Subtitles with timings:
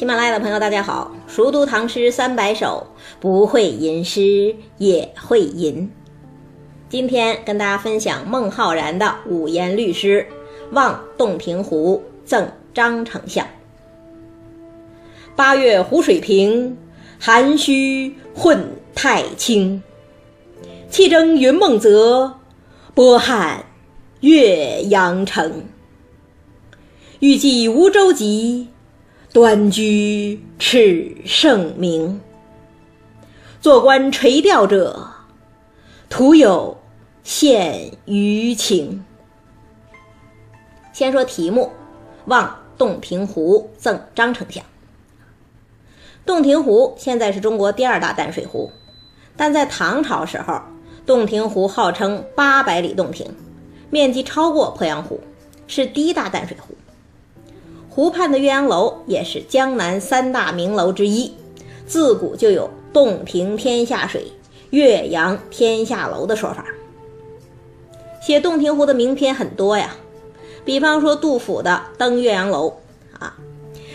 [0.00, 1.14] 喜马拉雅的朋友，大家好！
[1.26, 2.86] 熟读唐诗三百首，
[3.20, 5.92] 不会吟诗也会吟。
[6.88, 10.26] 今天跟大家分享孟浩然的五言律诗
[10.74, 13.44] 《望洞庭湖赠张丞相》。
[15.36, 16.78] 八月湖水平，
[17.18, 19.82] 涵虚混太清。
[20.88, 22.38] 气蒸云梦泽，
[22.94, 23.66] 波撼
[24.20, 25.62] 岳阳城。
[27.18, 28.68] 欲济无舟楫。
[29.32, 32.20] 端居耻圣明，
[33.60, 35.08] 坐观垂钓者，
[36.08, 36.76] 徒有
[37.24, 39.04] 羡鱼情。
[40.92, 41.70] 先说题目：
[42.24, 44.64] 望洞庭湖赠张丞相。
[46.26, 48.72] 洞庭湖现在是中国第二大淡水湖，
[49.36, 50.60] 但在唐朝时候，
[51.06, 53.32] 洞庭湖号称八百里洞庭，
[53.90, 55.20] 面积超过鄱阳湖，
[55.68, 56.74] 是第一大淡水湖。
[58.00, 61.34] 湖畔的岳阳楼也是江南三大名楼之一，
[61.86, 64.32] 自古就有“洞庭天下水，
[64.70, 66.64] 岳阳天下楼”的说法。
[68.22, 69.94] 写洞庭湖的名篇很多呀，
[70.64, 72.72] 比方说杜甫的《登岳阳楼》
[73.22, 73.36] 啊，“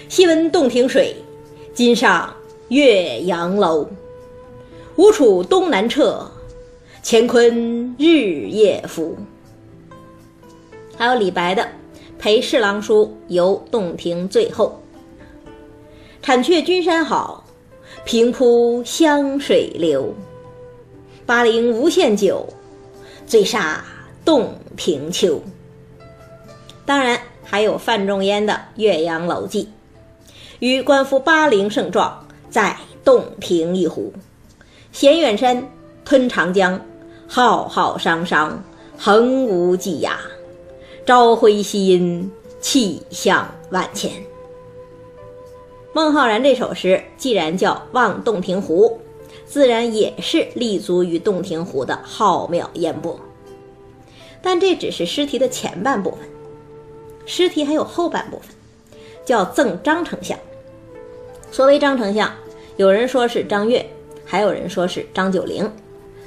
[0.08, 1.16] 昔闻洞庭水，
[1.74, 2.32] 今上
[2.68, 3.88] 岳阳楼。
[4.98, 6.28] 吴楚东南坼，
[7.04, 9.18] 乾坤日夜浮。”
[10.96, 11.68] 还有李白的。
[12.18, 14.82] 陪侍郎书游洞庭最后，
[16.22, 17.46] 产却君山好，
[18.04, 20.14] 平铺湘水流。
[21.26, 22.48] 巴陵无限酒，
[23.28, 23.78] 醉煞
[24.24, 25.42] 洞庭秋。
[26.86, 29.64] 当然还有范仲淹的《岳阳楼记》，
[30.60, 34.14] 与官夫巴陵胜状，在洞庭一湖。
[34.92, 35.68] 衔远山，
[36.04, 36.80] 吞长江，
[37.28, 38.64] 浩浩汤汤，
[38.98, 40.12] 横无际涯。
[41.06, 44.12] 朝晖夕阴，气象万千。
[45.94, 48.88] 孟浩然这首诗既然叫《望洞庭湖》，
[49.46, 53.20] 自然也是立足于洞庭湖的浩渺烟波。
[54.42, 56.22] 但这只是诗题的前半部分，
[57.28, 58.50] 诗题还有后半部分，
[59.24, 60.36] 叫赠张丞相。
[61.52, 62.34] 所谓张丞相，
[62.78, 63.86] 有人说是张悦，
[64.26, 65.72] 还有人说是张九龄，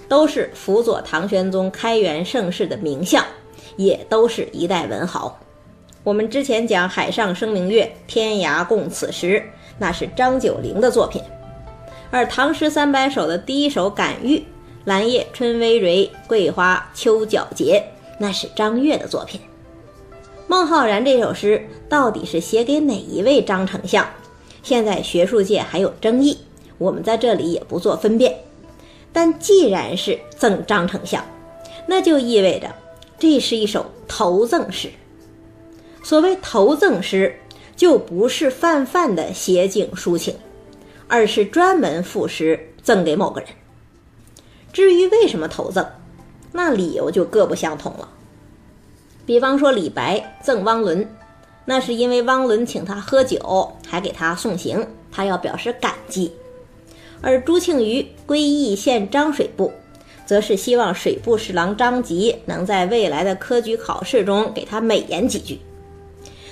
[0.08, 3.24] 都是辅佐唐玄宗开元盛世的名相。
[3.78, 5.38] 也都是一代文豪。
[6.02, 9.42] 我们之前讲“海上生明月，天涯共此时”，
[9.78, 11.22] 那是张九龄的作品；
[12.10, 14.38] 而《唐诗三百首》的第一首《感遇》
[14.84, 17.82] ，“兰叶春葳蕤，桂花秋皎洁”，
[18.18, 19.40] 那是张悦的作品。
[20.48, 24.04] 孟浩然这首诗到底是写给哪一位张丞相？
[24.62, 26.36] 现在学术界还有争议，
[26.78, 28.34] 我们在这里也不做分辨。
[29.12, 31.22] 但既然是赠张丞相，
[31.86, 32.68] 那就意味着。
[33.18, 34.90] 这是一首投赠诗。
[36.02, 37.40] 所谓投赠诗，
[37.76, 40.36] 就不是泛泛的写景抒情，
[41.08, 43.50] 而是专门赋诗赠给某个人。
[44.72, 45.86] 至于为什么投赠，
[46.52, 48.08] 那理由就各不相同了。
[49.26, 51.06] 比方说李白赠汪伦，
[51.66, 56.30] 那是因为汪伦请他喝酒，还给他送行，他要表示感激；
[57.20, 59.72] 而朱庆余归义献张水部。
[60.28, 65.58] 则是希望水部侍郎张籍能在未来的科举考试中给他美言几句。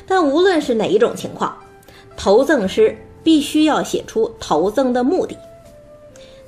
[0.06, 1.54] 但无论是哪一种情况，
[2.16, 5.36] 投赠诗必须要写出投赠的目的。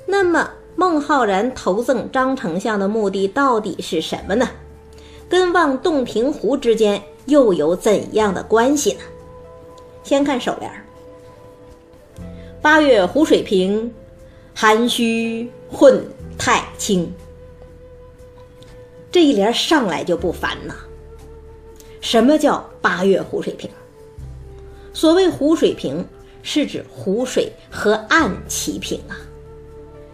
[0.07, 4.49] 那么，孟浩然投赠张丞相的目的到底是什么呢？
[5.29, 9.01] 跟望洞庭湖之间又有怎样的关系呢？
[10.01, 10.71] 先看首联
[12.59, 13.93] ：“八月湖水平，
[14.53, 16.03] 含虚混。”
[16.41, 17.13] 太清，
[19.11, 20.73] 这一联上来就不烦呐。
[21.99, 23.69] 什么叫八月湖水平？
[24.93, 26.07] 所谓湖水平，
[26.41, 29.19] 是指湖水和岸齐平啊。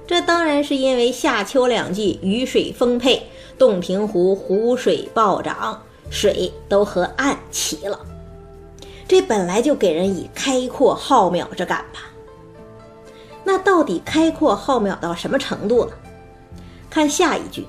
[0.08, 3.22] 这当然是因为夏秋两季雨水丰沛，
[3.56, 8.04] 洞庭湖湖水暴涨，水都和岸齐了。
[9.08, 12.12] 这本来就给人以开阔浩渺之感吧。
[13.46, 15.92] 那到底开阔浩渺到什么程度呢？
[16.90, 17.66] 看下一句，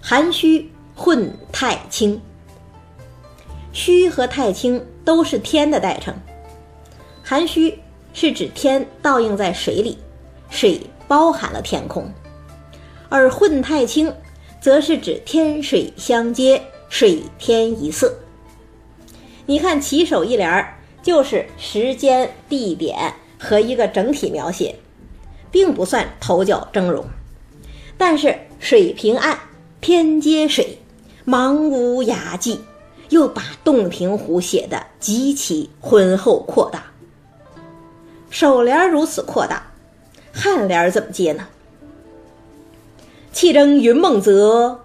[0.00, 2.20] 含虚混太清。
[3.72, 6.14] 虚和太清都是天的代称。
[7.22, 7.78] 含虚
[8.14, 9.98] 是指天倒映在水里，
[10.48, 12.04] 水包含了天空；
[13.10, 14.12] 而混太清，
[14.60, 18.14] 则是指天水相接，水天一色。
[19.44, 24.74] 你看起手一联儿，就是时间、地点和一个整体描写，
[25.50, 27.04] 并不算头角峥嵘。
[27.96, 29.38] 但是水平岸，
[29.80, 30.78] 天接水，
[31.26, 32.60] 茫无涯际，
[33.08, 36.84] 又把洞庭湖写得极其浑厚扩大。
[38.30, 39.72] 首联如此扩大，
[40.34, 41.46] 颔联怎么接呢？
[43.32, 44.84] 气蒸云梦泽，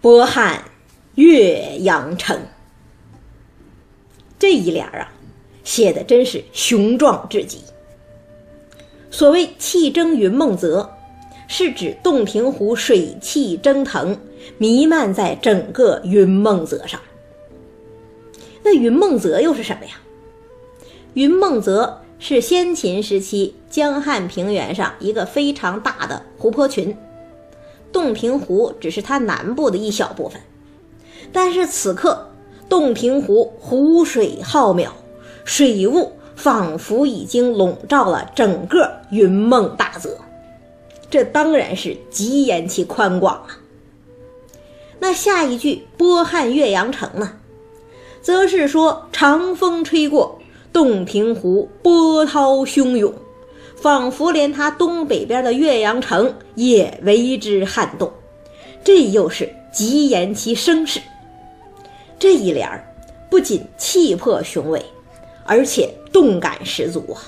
[0.00, 0.64] 波撼
[1.14, 2.38] 岳阳城。
[4.38, 5.12] 这一联啊，
[5.64, 7.60] 写的真是雄壮至极。
[9.10, 10.88] 所谓气蒸云梦泽，
[11.48, 14.16] 是指洞庭湖水汽蒸腾，
[14.56, 17.00] 弥漫在整个云梦泽上。
[18.62, 19.92] 那云梦泽又是什么呀？
[21.14, 26.96] 云梦泽是先秦时期江汉平原上一个非常大的湖泊群，
[27.90, 30.40] 洞庭湖只是它南部的一小部分。
[31.32, 32.28] 但是此刻，
[32.68, 34.90] 洞庭湖湖水浩渺，
[35.44, 40.16] 水雾仿佛已经笼罩了整个云梦大泽，
[41.10, 43.60] 这当然是极言其宽广啊。
[44.98, 47.34] 那下一句“波撼岳阳城”呢，
[48.22, 50.38] 则是说长风吹过，
[50.72, 53.12] 洞庭湖波涛汹涌，
[53.76, 58.10] 仿佛连它东北边的岳阳城也为之撼动，
[58.82, 61.00] 这又是极言其声势。
[62.18, 62.86] 这一联儿。
[63.30, 64.84] 不仅气魄雄伟，
[65.44, 67.22] 而且动感十足啊！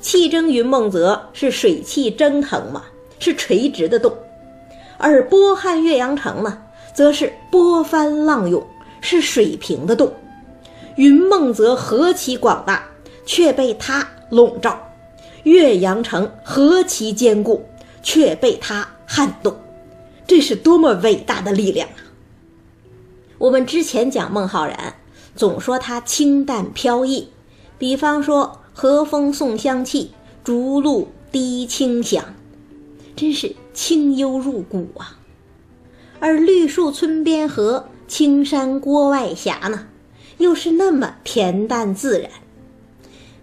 [0.00, 2.84] 气蒸云梦泽是水汽蒸腾嘛，
[3.18, 4.10] 是垂直的动；
[4.98, 6.62] 而波撼岳阳城呢，
[6.94, 8.66] 则是波翻浪涌，
[9.00, 10.12] 是水平的动。
[10.96, 12.88] 云梦泽何其广大，
[13.26, 14.72] 却被它笼罩；
[15.44, 17.64] 岳阳城何其坚固，
[18.02, 19.54] 却被它撼动。
[20.26, 22.00] 这是多么伟大的力量啊！
[23.38, 24.94] 我们之前讲孟浩然，
[25.34, 27.28] 总说它清淡飘逸，
[27.78, 30.10] 比方说“和风送香气，
[30.44, 32.24] 竹露滴清香”，
[33.16, 35.18] 真是清幽入骨啊。
[36.18, 39.86] 而“绿树村边合，青山郭外斜”呢，
[40.38, 42.30] 又是那么恬淡自然。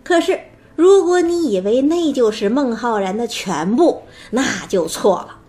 [0.03, 0.39] 可是，
[0.75, 5.39] 如果你以为那就是孟浩然的全部，那就错了。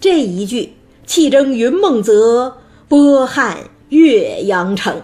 [0.00, 0.74] 这一句
[1.06, 2.56] “气蒸云梦泽，
[2.88, 3.58] 波撼”。
[3.90, 5.02] 岳阳城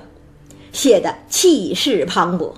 [0.72, 2.52] 写的气势磅礴，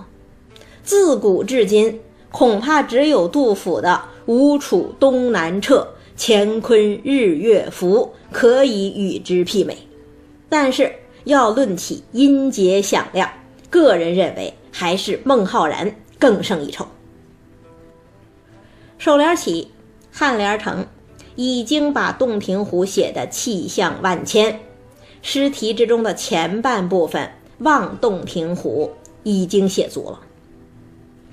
[0.82, 2.00] 自古至今
[2.30, 5.86] 恐怕只有杜甫的“吴楚东南坼，
[6.16, 9.76] 乾坤日月浮”可以与之媲美。
[10.48, 10.92] 但是
[11.24, 13.30] 要论起音节响亮，
[13.70, 16.86] 个人认为还是孟浩然更胜一筹。
[18.98, 19.70] 首联起，
[20.14, 20.86] 颔联成，
[21.34, 24.60] 已经把洞庭湖写得气象万千。
[25.22, 27.30] 诗题之中的前半部分
[27.62, 28.90] “望洞庭湖”
[29.24, 30.20] 已经写足了。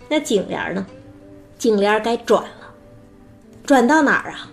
[0.10, 0.86] 那颈联呢？
[1.58, 2.74] 颈联该转了，
[3.66, 4.52] 转到哪儿啊？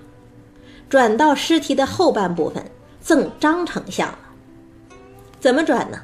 [0.88, 2.64] 转到诗题的后半部分
[3.00, 4.19] “赠张丞相”了。
[5.40, 6.02] 怎么转呢？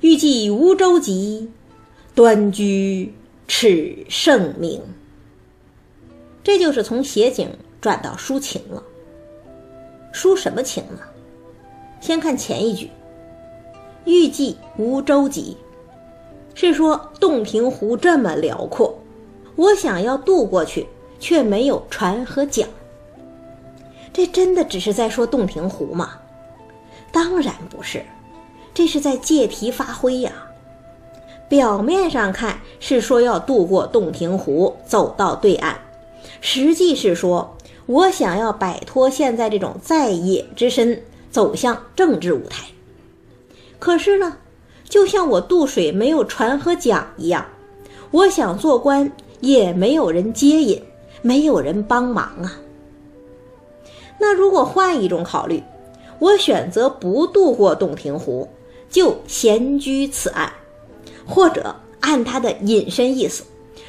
[0.00, 1.48] 欲济无舟楫，
[2.14, 3.14] 端居
[3.48, 4.80] 耻圣明。
[6.42, 7.50] 这就是从写景
[7.80, 8.82] 转到抒情了。
[10.12, 11.00] 抒什么情呢？
[12.00, 12.90] 先看前一句
[14.04, 15.54] ，“欲济无舟楫”，
[16.54, 18.98] 是说洞庭湖这么辽阔，
[19.56, 20.86] 我想要渡过去，
[21.18, 22.68] 却没有船和桨。
[24.12, 26.12] 这真的只是在说洞庭湖吗？
[27.12, 28.02] 当然不是，
[28.74, 30.32] 这是在借题发挥呀。
[31.48, 35.76] 表面上看是说要渡过洞庭湖，走到对岸，
[36.40, 41.02] 实际是说我想要摆脱现在这种在野之身。
[41.30, 42.66] 走向政治舞台，
[43.80, 44.36] 可是呢，
[44.88, 47.44] 就像我渡水没有船和桨一样，
[48.12, 49.10] 我想做官
[49.40, 50.80] 也没有人接引，
[51.22, 52.60] 没有人帮忙啊。
[54.18, 55.62] 那如果换一种考虑，
[56.18, 58.46] 我选择不渡过洞庭湖，
[58.90, 60.52] 就闲居此岸，
[61.26, 63.44] 或者按他的隐身意思，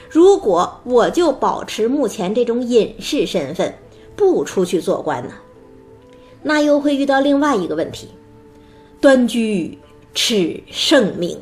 [0.09, 3.73] 如果我就保持目前这种隐士身份，
[4.15, 5.33] 不出去做官呢？
[6.43, 8.07] 那又会遇到另外一个问题，
[9.01, 9.77] 端居
[10.13, 11.37] 耻圣名。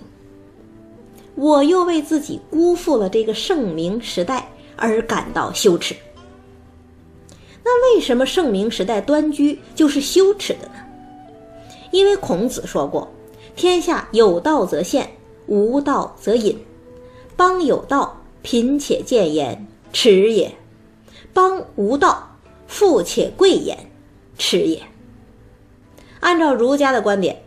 [1.36, 5.94] 我又为自己辜负了这个盛名时代而感到羞耻。
[7.64, 10.76] 那为什么盛名时代端居就是羞耻的呢？
[11.92, 13.08] 因为孔子说过
[13.58, 15.10] ：“天下有道则现，
[15.46, 16.58] 无道则隐。
[17.36, 20.50] 邦有道，贫且贱焉，耻也；
[21.34, 22.38] 邦无道，
[22.68, 23.78] 富且贵焉，
[24.38, 24.82] 耻也。”
[26.22, 27.42] 按照儒家的观点，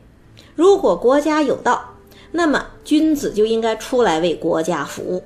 [0.55, 1.97] 如果国家有道，
[2.31, 5.23] 那么君子就应该出来为国家服务；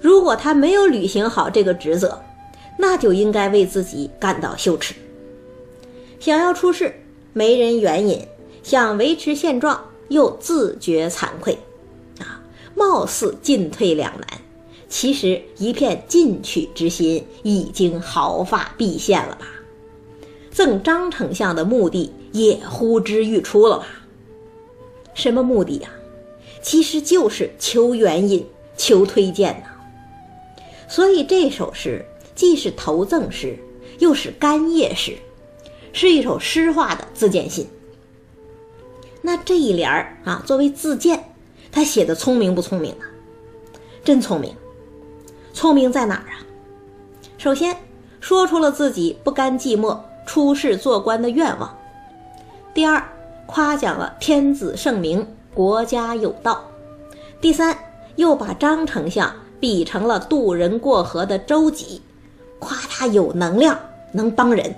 [0.00, 2.20] 如果他没有履行好这个职责，
[2.78, 4.94] 那就应该为自己感到羞耻。
[6.20, 6.94] 想要出世，
[7.32, 8.20] 没人援引；
[8.62, 11.58] 想维持现状，又自觉惭愧，
[12.20, 12.40] 啊，
[12.76, 14.40] 貌似进退两难，
[14.88, 19.46] 其实一片进取之心已经毫发毕现了吧？
[20.52, 23.86] 赠张丞相的目的也呼之欲出了吧？
[25.14, 25.90] 什么目的呀？
[26.60, 29.70] 其实就是求援引、求推荐呐。
[30.88, 32.04] 所以这首诗
[32.34, 33.58] 既是投赠诗，
[33.98, 35.16] 又是干谒诗，
[35.92, 37.66] 是一首诗化的自荐信。
[39.20, 41.32] 那这一联儿啊，作为自荐，
[41.70, 43.04] 他写的聪明不聪明啊？
[44.04, 44.54] 真聪明。
[45.52, 46.40] 聪明在哪儿啊？
[47.38, 47.76] 首先
[48.20, 51.76] 说出了自己不甘寂寞、出仕做官的愿望。
[52.72, 53.02] 第二，
[53.52, 56.64] 夸奖了天子圣明、国家有道。
[57.38, 57.76] 第三，
[58.16, 59.30] 又把张丞相
[59.60, 62.00] 比成了渡人过河的舟楫，
[62.58, 63.78] 夸他有能量，
[64.10, 64.74] 能帮人，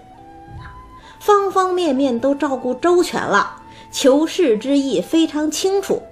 [1.21, 3.63] 方方面面都照顾周全了，
[3.93, 6.03] 求事之意非常清楚。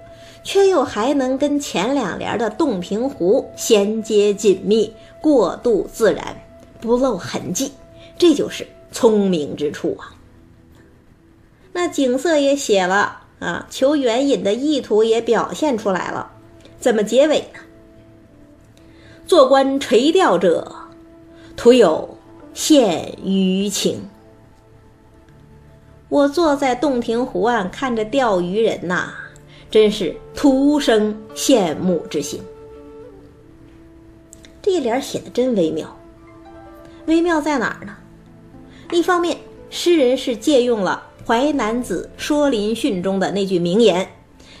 [0.45, 6.35] 却又还能跟前两联的洞庭湖衔接紧密，过渡自然，
[6.81, 7.71] 不露痕迹，
[8.17, 10.11] 这就是聪明之处啊。
[11.73, 16.31] 那景色也写了啊，求援引的意图也表现出来了，
[16.79, 17.59] 怎么结尾呢？
[19.27, 20.71] 做官垂钓者，
[21.57, 22.17] 徒有
[22.55, 24.09] 羡鱼情。
[26.09, 29.13] 我坐在洞庭湖岸看着钓鱼人呐。
[29.71, 32.39] 真是徒生羡慕之心。
[34.61, 35.97] 这一联写的真微妙，
[37.07, 37.95] 微妙在哪儿呢？
[38.91, 39.35] 一方面，
[39.71, 44.09] 诗人是借用了《淮南子·说林训》中的那句名言：“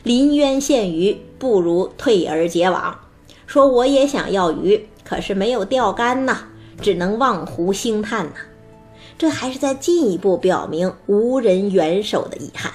[0.03, 2.97] 临渊羡鱼，不如退而结网。”
[3.45, 6.37] 说我也想要鱼，可是没有钓竿呐，
[6.81, 8.35] 只能望湖兴叹呐。
[9.17, 12.71] 这还是在进一步表明无人援手的遗憾。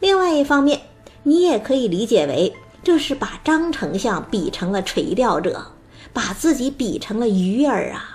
[0.00, 0.82] 另外一方面，
[1.22, 5.68] 你也可以理解为，这是把张丞相比成了垂钓者，
[6.12, 8.13] 把自己比成了鱼儿啊，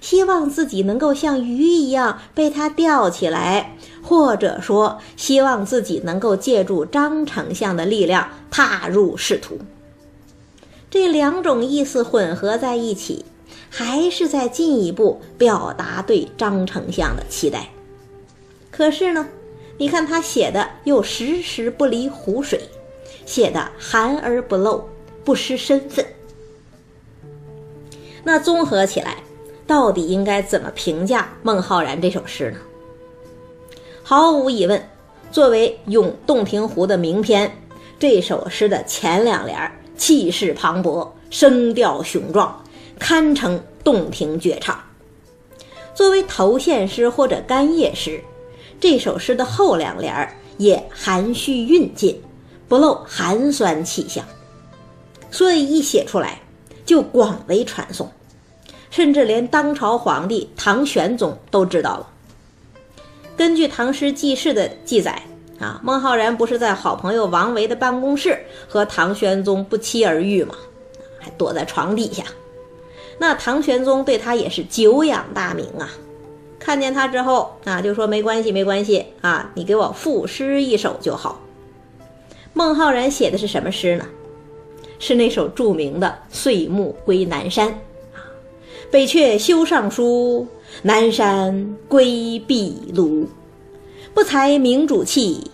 [0.00, 9.58] 希望自己能够像鱼一样被他钓起来，或者说希望自己能够借助张丞相的力量踏入仕途。
[10.90, 13.24] 这两种意思混合在一起，
[13.68, 17.68] 还是在进一步表达对张丞相的期待。
[18.70, 19.26] 可是呢？
[19.80, 22.60] 你看他写的又时时不离湖水，
[23.24, 24.88] 写的含而不露，
[25.22, 26.04] 不失身份。
[28.24, 29.18] 那综合起来，
[29.68, 32.58] 到底应该怎么评价孟浩然这首诗呢？
[34.02, 34.82] 毫无疑问，
[35.30, 37.54] 作为咏洞庭湖的名篇，
[37.98, 42.64] 这首诗的前两联气势磅礴，声调雄壮，
[42.98, 44.82] 堪称洞庭绝唱。
[45.94, 48.18] 作为头线诗或者干谒诗。
[48.80, 52.18] 这首诗的后两联也含蓄蕴劲，
[52.68, 54.24] 不露寒酸气象，
[55.30, 56.40] 所以一写出来
[56.86, 58.10] 就广为传颂，
[58.98, 62.08] 甚至连当朝皇帝唐玄宗都知道了。
[63.36, 65.22] 根据《唐诗纪事》的记载
[65.60, 68.36] 啊，孟浩然不是在好朋友王维的办公室
[68.66, 70.56] 和唐玄宗不期而遇吗？
[71.20, 72.24] 还躲在床底下，
[73.20, 75.88] 那唐玄宗对他也是久仰大名啊。
[76.58, 81.40] 看见他之后啊，就说没关系，没关系啊，你给我赋诗一首就好。
[82.52, 84.04] 孟浩然写的是什么诗呢？
[84.98, 87.68] 是那首著名的《岁暮归南山》，
[88.90, 90.46] 北阙修上书，
[90.82, 93.26] 南山归壁庐。
[94.14, 95.50] 不才明主气，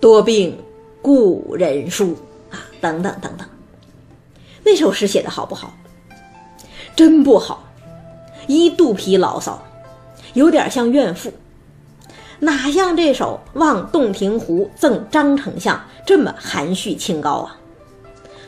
[0.00, 0.58] 多病
[1.00, 2.16] 故人疏
[2.50, 3.46] 啊，等等等等。
[4.64, 5.72] 那首诗写的好不好？
[6.96, 7.64] 真不好，
[8.48, 9.62] 一肚皮牢骚。
[10.32, 11.32] 有点像怨妇，
[12.40, 17.56] 哪像这首《望洞庭湖赠张丞相》这么含蓄清高啊？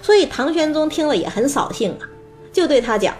[0.03, 2.11] 所以唐玄宗听了也很扫兴啊，
[2.53, 3.15] 就对他讲：“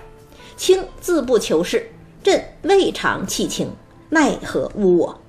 [0.57, 1.91] 卿自不求是，
[2.23, 3.69] 朕未尝弃卿，
[4.09, 5.21] 奈何污我？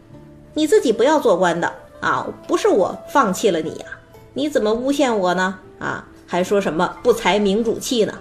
[0.53, 3.85] 你自己不要做官的啊，不是我放弃了你呀，
[4.33, 5.59] 你怎么诬陷我呢？
[5.79, 8.19] 啊，还说什么不才明主气呢？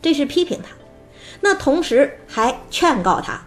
[0.00, 0.68] 这是批评他，
[1.40, 3.42] 那同时还劝告他。”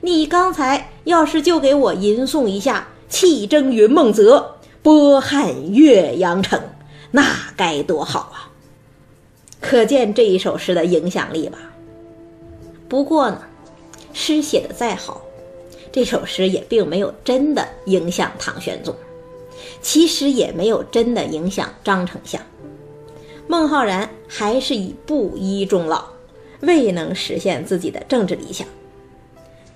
[0.00, 6.60] 你刚才要是就给我吟诵一下“气蒸云梦泽，波撼岳阳城”，
[7.12, 7.24] 那
[7.56, 8.52] 该多好啊！
[9.62, 11.58] 可见这一首诗的影响力吧。
[12.94, 13.42] 不过呢，
[14.12, 15.20] 诗写的再好，
[15.90, 18.94] 这首诗也并没有真的影响唐玄宗，
[19.82, 22.40] 其实也没有真的影响张丞相。
[23.48, 26.04] 孟浩然还是以布衣终老，
[26.60, 28.64] 未能实现自己的政治理想。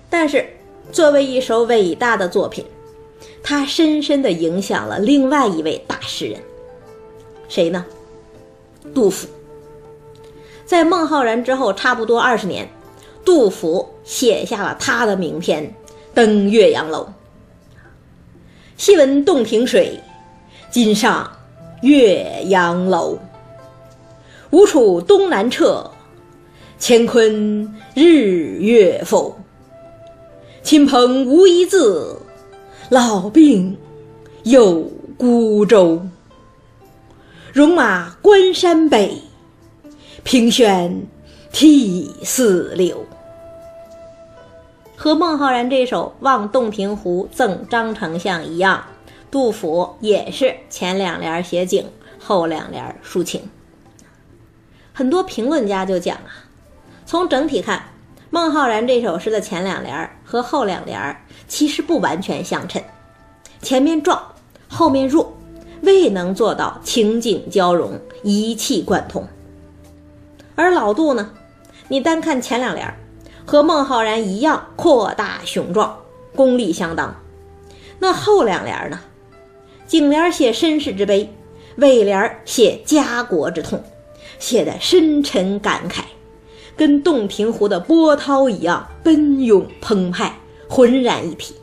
[0.09, 0.49] 但是，
[0.93, 2.65] 作为一首伟大的作品，
[3.43, 6.41] 它深深地影响了另外一位大诗人，
[7.49, 7.85] 谁呢？
[8.95, 9.27] 杜甫。
[10.65, 12.69] 在孟浩然之后差不多二十年，
[13.29, 15.63] 杜甫写下了他的名篇
[16.15, 17.05] 《登岳阳楼》。
[18.79, 20.01] 昔闻洞庭水，
[20.71, 21.31] 今上
[21.83, 23.19] 岳阳楼。
[24.49, 25.91] 吴楚东南坼，
[26.81, 29.37] 乾坤日月浮。
[30.63, 32.19] 亲朋无一字，
[32.89, 33.77] 老病
[34.45, 36.01] 有孤舟。
[37.53, 39.21] 戎马关山北，
[40.25, 41.07] 凭轩
[41.53, 43.05] 涕泗流。
[45.01, 48.85] 和孟浩然这首《望洞庭湖赠张丞相》一样，
[49.31, 51.87] 杜甫也是前两联写景，
[52.19, 53.49] 后两联抒情。
[54.93, 56.43] 很多评论家就讲啊，
[57.07, 57.81] 从整体看，
[58.31, 62.83] 孟浩然这首诗的前两联和后两联其实不完全相称，
[63.63, 64.21] 前面壮，
[64.67, 65.33] 后面弱。
[65.83, 67.93] 未能做到情景交融、
[68.25, 69.25] 一气贯通，
[70.57, 71.31] 而老杜呢？
[71.87, 72.93] 你单看前两联，
[73.49, 75.99] 和孟浩然一样阔大雄壮，
[76.37, 77.19] 功力相当。
[77.99, 79.01] 那后两联呢？
[79.87, 81.33] 颈联写身世之悲，
[81.77, 83.83] 尾联写家国之痛，
[84.39, 86.03] 写的深沉感慨，
[86.77, 90.31] 跟洞庭湖的波涛一样奔涌澎湃，
[90.69, 91.55] 浑然一体。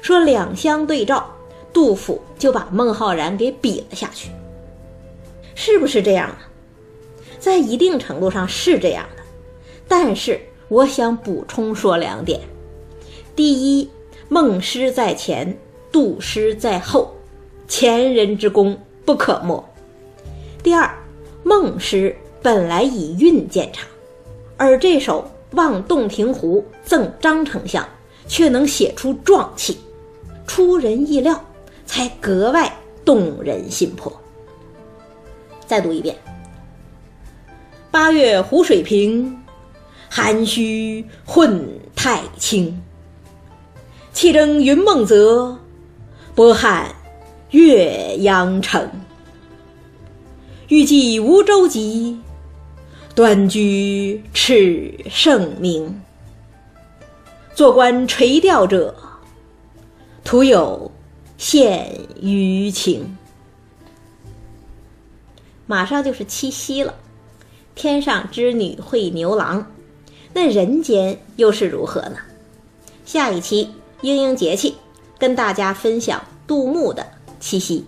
[0.00, 1.34] 说两相对照。
[1.70, 4.30] 杜甫就把孟浩然给比了下去，
[5.54, 6.36] 是不是这样呢？
[7.38, 9.22] 在一定程度上是这样的，
[9.86, 12.40] 但是我想补充说两点：
[13.34, 13.90] 第一，
[14.28, 15.56] 孟诗在前，
[15.90, 17.14] 杜诗在后，
[17.66, 19.62] 前人之功不可没；
[20.62, 20.90] 第二，
[21.42, 23.86] 孟诗本来以韵见长，
[24.56, 27.82] 而这首《望洞庭湖赠张丞相》
[28.26, 29.78] 却能写出壮气，
[30.46, 31.40] 出人意料。
[31.90, 32.70] 才格外
[33.02, 34.12] 动人心魄。
[35.66, 36.14] 再读一遍：
[37.90, 39.37] 八月湖水平，
[40.08, 42.82] 涵虚混太清。
[44.12, 45.58] 气蒸云梦泽，
[46.34, 46.94] 波撼
[47.50, 48.90] 岳阳城。
[50.68, 52.18] 欲济无舟楫，
[53.14, 56.00] 端居耻圣明。
[57.54, 58.94] 坐观垂钓者，
[60.24, 60.90] 徒有。
[61.38, 61.86] 羡
[62.20, 63.16] 鱼情，
[65.66, 66.96] 马上就是七夕了，
[67.76, 69.64] 天上织女会牛郎，
[70.34, 72.16] 那人间又是如何呢？
[73.04, 73.70] 下一期
[74.02, 74.74] 英英节气，
[75.18, 77.06] 跟大家分享杜牧的
[77.40, 77.84] 七夕。